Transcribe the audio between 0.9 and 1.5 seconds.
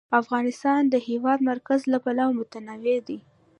د هېواد